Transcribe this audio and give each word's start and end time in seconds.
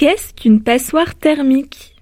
Qu'est-ce 0.00 0.32
qu'une 0.32 0.62
passoire 0.62 1.14
thermique 1.14 1.94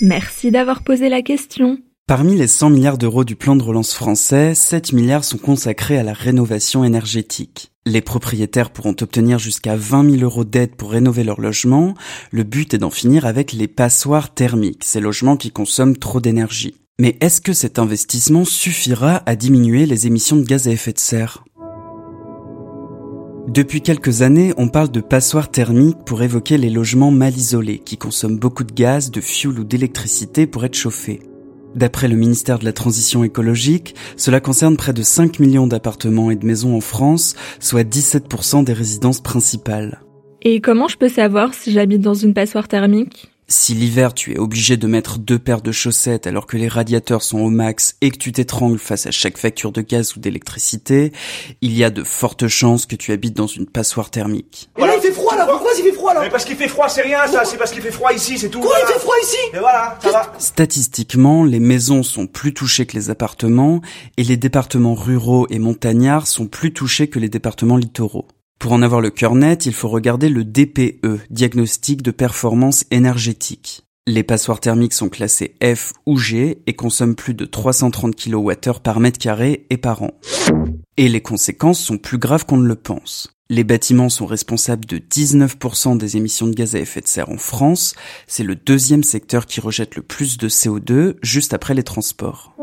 Merci 0.00 0.52
d'avoir 0.52 0.84
posé 0.84 1.08
la 1.08 1.22
question. 1.22 1.78
Parmi 2.06 2.36
les 2.36 2.46
100 2.46 2.70
milliards 2.70 2.98
d'euros 2.98 3.24
du 3.24 3.34
plan 3.34 3.56
de 3.56 3.64
relance 3.64 3.94
français, 3.94 4.54
7 4.54 4.92
milliards 4.92 5.24
sont 5.24 5.36
consacrés 5.36 5.98
à 5.98 6.04
la 6.04 6.12
rénovation 6.12 6.84
énergétique. 6.84 7.72
Les 7.84 8.00
propriétaires 8.00 8.70
pourront 8.70 8.94
obtenir 9.00 9.40
jusqu'à 9.40 9.74
20 9.74 10.08
000 10.18 10.22
euros 10.22 10.44
d'aide 10.44 10.76
pour 10.76 10.92
rénover 10.92 11.24
leur 11.24 11.40
logement. 11.40 11.94
Le 12.30 12.44
but 12.44 12.74
est 12.74 12.78
d'en 12.78 12.90
finir 12.90 13.26
avec 13.26 13.52
les 13.52 13.66
passoires 13.66 14.32
thermiques, 14.32 14.84
ces 14.84 15.00
logements 15.00 15.36
qui 15.36 15.50
consomment 15.50 15.96
trop 15.96 16.20
d'énergie. 16.20 16.76
Mais 17.00 17.16
est-ce 17.20 17.40
que 17.40 17.54
cet 17.54 17.80
investissement 17.80 18.44
suffira 18.44 19.24
à 19.26 19.34
diminuer 19.34 19.86
les 19.86 20.06
émissions 20.06 20.36
de 20.36 20.44
gaz 20.44 20.68
à 20.68 20.70
effet 20.70 20.92
de 20.92 21.00
serre? 21.00 21.42
Depuis 23.48 23.80
quelques 23.80 24.22
années, 24.22 24.52
on 24.56 24.68
parle 24.68 24.90
de 24.90 25.00
passoires 25.00 25.50
thermiques 25.50 26.04
pour 26.04 26.22
évoquer 26.22 26.58
les 26.58 26.68
logements 26.68 27.12
mal 27.12 27.36
isolés 27.36 27.78
qui 27.78 27.96
consomment 27.96 28.38
beaucoup 28.38 28.64
de 28.64 28.72
gaz, 28.72 29.12
de 29.12 29.20
fioul 29.20 29.60
ou 29.60 29.64
d'électricité 29.64 30.48
pour 30.48 30.64
être 30.64 30.74
chauffés. 30.74 31.20
D'après 31.76 32.08
le 32.08 32.16
ministère 32.16 32.58
de 32.58 32.64
la 32.64 32.72
Transition 32.72 33.22
écologique, 33.22 33.94
cela 34.16 34.40
concerne 34.40 34.76
près 34.76 34.92
de 34.92 35.02
5 35.02 35.38
millions 35.38 35.66
d'appartements 35.66 36.30
et 36.30 36.36
de 36.36 36.44
maisons 36.44 36.74
en 36.74 36.80
France, 36.80 37.36
soit 37.60 37.84
17% 37.84 38.64
des 38.64 38.72
résidences 38.72 39.20
principales. 39.20 40.00
Et 40.42 40.60
comment 40.60 40.88
je 40.88 40.96
peux 40.96 41.08
savoir 41.08 41.54
si 41.54 41.70
j'habite 41.70 42.00
dans 42.00 42.14
une 42.14 42.34
passoire 42.34 42.66
thermique? 42.66 43.30
Si 43.48 43.74
l'hiver 43.74 44.14
tu 44.14 44.34
es 44.34 44.38
obligé 44.38 44.76
de 44.76 44.86
mettre 44.86 45.18
deux 45.18 45.38
paires 45.38 45.62
de 45.62 45.72
chaussettes 45.72 46.26
alors 46.26 46.46
que 46.46 46.56
les 46.56 46.68
radiateurs 46.68 47.22
sont 47.22 47.38
au 47.38 47.50
max 47.50 47.96
et 48.00 48.10
que 48.10 48.18
tu 48.18 48.32
t'étrangles 48.32 48.78
face 48.78 49.06
à 49.06 49.10
chaque 49.10 49.38
facture 49.38 49.72
de 49.72 49.82
gaz 49.82 50.16
ou 50.16 50.20
d'électricité, 50.20 51.12
il 51.60 51.76
y 51.76 51.84
a 51.84 51.90
de 51.90 52.02
fortes 52.02 52.48
chances 52.48 52.86
que 52.86 52.96
tu 52.96 53.12
habites 53.12 53.36
dans 53.36 53.46
une 53.46 53.66
passoire 53.66 54.10
thermique. 54.10 54.68
Mais 54.78 54.86
là 54.86 54.94
il 54.96 55.00
fait 55.00 55.12
froid 55.12 55.36
là, 55.36 55.46
pourquoi 55.46 55.70
il 55.78 55.84
fait 55.84 55.92
froid 55.92 56.14
là 56.14 56.20
Mais 56.22 56.30
parce 56.30 56.44
qu'il 56.44 56.56
fait 56.56 56.68
froid, 56.68 56.88
c'est 56.88 57.02
rien 57.02 57.26
ça, 57.26 57.44
c'est 57.44 57.56
parce 57.56 57.70
qu'il 57.70 57.82
fait 57.82 57.90
froid 57.90 58.12
ici, 58.12 58.38
c'est 58.38 58.48
tout. 58.48 58.60
Quoi 58.60 58.76
il 58.82 58.92
fait 58.92 58.98
froid 58.98 59.14
ici 59.22 59.36
Et 59.54 59.58
voilà, 59.58 59.98
ça 60.02 60.10
va. 60.10 60.32
Statistiquement, 60.38 61.44
les 61.44 61.60
maisons 61.60 62.02
sont 62.02 62.26
plus 62.26 62.52
touchées 62.52 62.86
que 62.86 62.96
les 62.96 63.10
appartements 63.10 63.80
et 64.16 64.24
les 64.24 64.36
départements 64.36 64.94
ruraux 64.94 65.46
et 65.50 65.58
montagnards 65.58 66.26
sont 66.26 66.46
plus 66.46 66.72
touchés 66.72 67.08
que 67.08 67.18
les 67.18 67.28
départements 67.28 67.76
littoraux. 67.76 68.26
Pour 68.58 68.72
en 68.72 68.82
avoir 68.82 69.00
le 69.00 69.10
cœur 69.10 69.34
net, 69.34 69.66
il 69.66 69.74
faut 69.74 69.88
regarder 69.88 70.28
le 70.28 70.44
DPE, 70.44 71.20
diagnostic 71.30 72.02
de 72.02 72.10
performance 72.10 72.84
énergétique. 72.90 73.82
Les 74.06 74.22
passoires 74.22 74.60
thermiques 74.60 74.94
sont 74.94 75.08
classées 75.08 75.56
F 75.62 75.92
ou 76.06 76.16
G 76.16 76.62
et 76.66 76.74
consomment 76.74 77.16
plus 77.16 77.34
de 77.34 77.44
330 77.44 78.14
kWh 78.14 78.80
par 78.82 79.00
mètre 79.00 79.18
carré 79.18 79.66
et 79.68 79.76
par 79.76 80.02
an. 80.02 80.12
Et 80.96 81.08
les 81.08 81.20
conséquences 81.20 81.80
sont 81.80 81.98
plus 81.98 82.18
graves 82.18 82.46
qu'on 82.46 82.56
ne 82.56 82.66
le 82.68 82.76
pense. 82.76 83.36
Les 83.48 83.64
bâtiments 83.64 84.08
sont 84.08 84.26
responsables 84.26 84.86
de 84.86 84.98
19% 84.98 85.98
des 85.98 86.16
émissions 86.16 86.46
de 86.46 86.54
gaz 86.54 86.74
à 86.74 86.80
effet 86.80 87.00
de 87.00 87.06
serre 87.06 87.30
en 87.30 87.36
France. 87.36 87.94
C'est 88.26 88.42
le 88.42 88.56
deuxième 88.56 89.04
secteur 89.04 89.46
qui 89.46 89.60
rejette 89.60 89.96
le 89.96 90.02
plus 90.02 90.38
de 90.38 90.48
CO2, 90.48 91.16
juste 91.22 91.52
après 91.52 91.74
les 91.74 91.84
transports. 91.84 92.56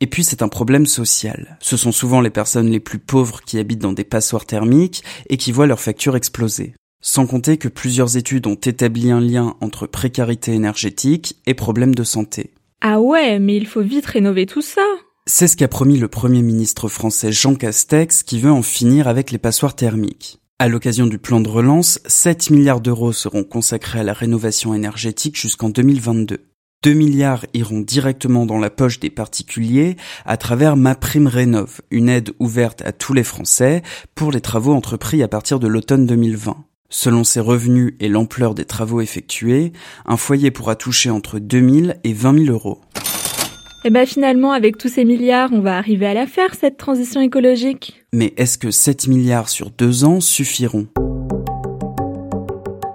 Et 0.00 0.06
puis 0.06 0.24
c'est 0.24 0.42
un 0.42 0.48
problème 0.48 0.86
social. 0.86 1.56
Ce 1.60 1.76
sont 1.76 1.92
souvent 1.92 2.20
les 2.20 2.30
personnes 2.30 2.70
les 2.70 2.80
plus 2.80 2.98
pauvres 2.98 3.40
qui 3.40 3.58
habitent 3.58 3.80
dans 3.80 3.92
des 3.92 4.04
passoires 4.04 4.46
thermiques 4.46 5.02
et 5.30 5.36
qui 5.36 5.52
voient 5.52 5.66
leurs 5.66 5.80
factures 5.80 6.16
exploser. 6.16 6.74
Sans 7.00 7.26
compter 7.26 7.56
que 7.56 7.68
plusieurs 7.68 8.16
études 8.16 8.46
ont 8.46 8.54
établi 8.56 9.10
un 9.10 9.20
lien 9.20 9.56
entre 9.60 9.86
précarité 9.86 10.52
énergétique 10.52 11.36
et 11.46 11.54
problèmes 11.54 11.94
de 11.94 12.04
santé. 12.04 12.52
Ah 12.80 13.00
ouais, 13.00 13.38
mais 13.38 13.56
il 13.56 13.66
faut 13.66 13.82
vite 13.82 14.06
rénover 14.06 14.44
tout 14.44 14.62
ça. 14.62 14.84
C'est 15.26 15.48
ce 15.48 15.56
qu'a 15.56 15.68
promis 15.68 15.98
le 15.98 16.08
Premier 16.08 16.42
ministre 16.42 16.88
français 16.88 17.32
Jean 17.32 17.54
Castex 17.54 18.22
qui 18.22 18.38
veut 18.38 18.50
en 18.50 18.62
finir 18.62 19.08
avec 19.08 19.30
les 19.30 19.38
passoires 19.38 19.74
thermiques. 19.74 20.38
À 20.58 20.68
l'occasion 20.68 21.06
du 21.06 21.18
plan 21.18 21.40
de 21.40 21.48
relance, 21.48 22.00
7 22.06 22.50
milliards 22.50 22.80
d'euros 22.80 23.12
seront 23.12 23.44
consacrés 23.44 24.00
à 24.00 24.04
la 24.04 24.12
rénovation 24.12 24.72
énergétique 24.72 25.36
jusqu'en 25.36 25.68
2022. 25.68 26.40
2 26.86 26.92
milliards 26.92 27.44
iront 27.52 27.80
directement 27.80 28.46
dans 28.46 28.60
la 28.60 28.70
poche 28.70 29.00
des 29.00 29.10
particuliers 29.10 29.96
à 30.24 30.36
travers 30.36 30.76
Ma 30.76 30.94
Prime 30.94 31.26
Rénov, 31.26 31.80
une 31.90 32.08
aide 32.08 32.30
ouverte 32.38 32.80
à 32.82 32.92
tous 32.92 33.12
les 33.12 33.24
Français 33.24 33.82
pour 34.14 34.30
les 34.30 34.40
travaux 34.40 34.72
entrepris 34.72 35.20
à 35.24 35.26
partir 35.26 35.58
de 35.58 35.66
l'automne 35.66 36.06
2020. 36.06 36.64
Selon 36.88 37.24
ses 37.24 37.40
revenus 37.40 37.94
et 37.98 38.08
l'ampleur 38.08 38.54
des 38.54 38.66
travaux 38.66 39.00
effectués, 39.00 39.72
un 40.04 40.16
foyer 40.16 40.52
pourra 40.52 40.76
toucher 40.76 41.10
entre 41.10 41.40
2000 41.40 41.96
et 42.04 42.12
20 42.12 42.44
000 42.44 42.54
euros. 42.54 42.80
Et 42.94 43.88
eh 43.88 43.90
ben 43.90 44.06
finalement, 44.06 44.52
avec 44.52 44.78
tous 44.78 44.88
ces 44.88 45.04
milliards, 45.04 45.50
on 45.52 45.62
va 45.62 45.78
arriver 45.78 46.06
à 46.06 46.14
la 46.14 46.28
faire, 46.28 46.54
cette 46.54 46.76
transition 46.76 47.20
écologique. 47.20 48.04
Mais 48.12 48.32
est-ce 48.36 48.58
que 48.58 48.70
7 48.70 49.08
milliards 49.08 49.48
sur 49.48 49.70
deux 49.70 50.04
ans 50.04 50.20
suffiront? 50.20 50.86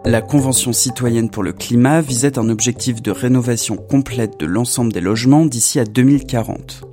La 0.05 0.21
Convention 0.21 0.73
citoyenne 0.73 1.29
pour 1.29 1.43
le 1.43 1.53
climat 1.53 2.01
visait 2.01 2.39
un 2.39 2.49
objectif 2.49 3.01
de 3.01 3.11
rénovation 3.11 3.75
complète 3.75 4.39
de 4.39 4.47
l'ensemble 4.47 4.91
des 4.91 5.01
logements 5.01 5.45
d'ici 5.45 5.79
à 5.79 5.85
2040. 5.85 6.87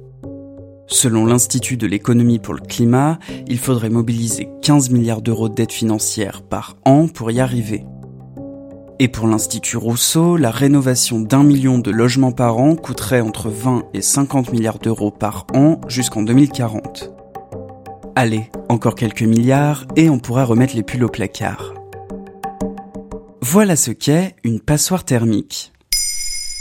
Selon 0.86 1.24
l'Institut 1.24 1.76
de 1.76 1.86
l'économie 1.86 2.38
pour 2.38 2.54
le 2.54 2.60
climat, 2.60 3.18
il 3.46 3.58
faudrait 3.58 3.90
mobiliser 3.90 4.48
15 4.62 4.90
milliards 4.90 5.22
d'euros 5.22 5.48
d'aide 5.48 5.72
financière 5.72 6.42
par 6.42 6.76
an 6.84 7.08
pour 7.08 7.30
y 7.30 7.40
arriver. 7.40 7.84
Et 8.98 9.08
pour 9.08 9.26
l'Institut 9.26 9.76
Rousseau, 9.76 10.36
la 10.36 10.50
rénovation 10.50 11.20
d'un 11.20 11.44
million 11.44 11.78
de 11.78 11.90
logements 11.90 12.32
par 12.32 12.58
an 12.58 12.74
coûterait 12.74 13.20
entre 13.20 13.48
20 13.48 13.84
et 13.94 14.02
50 14.02 14.52
milliards 14.52 14.80
d'euros 14.80 15.10
par 15.10 15.46
an 15.54 15.80
jusqu'en 15.88 16.22
2040. 16.22 17.10
Allez, 18.16 18.50
encore 18.68 18.96
quelques 18.96 19.22
milliards 19.22 19.86
et 19.94 20.10
on 20.10 20.18
pourra 20.18 20.44
remettre 20.44 20.74
les 20.74 20.82
pulls 20.82 21.04
au 21.04 21.08
placard. 21.08 21.77
Voilà 23.50 23.76
ce 23.76 23.92
qu'est 23.92 24.36
une 24.44 24.60
passoire 24.60 25.06
thermique. 25.06 25.72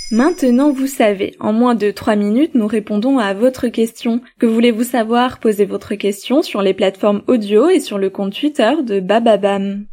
Maintenant 0.10 0.72
vous 0.72 0.88
savez, 0.88 1.36
en 1.42 1.52
moins 1.52 1.76
de 1.76 1.92
3 1.92 2.16
minutes 2.16 2.56
nous 2.56 2.66
répondons 2.66 3.18
à 3.20 3.34
votre 3.34 3.68
question. 3.68 4.22
Que 4.40 4.46
voulez-vous 4.46 4.86
savoir? 4.86 5.40
Posez 5.40 5.66
votre 5.66 5.96
question 5.96 6.42
sur 6.42 6.62
les 6.62 6.74
plateformes 6.74 7.24
audio 7.28 7.68
et 7.68 7.82
sur 7.82 7.98
le 7.98 8.10
compte 8.10 8.34
Twitter 8.34 8.72
de 8.86 9.02
Bababam. 9.02 9.84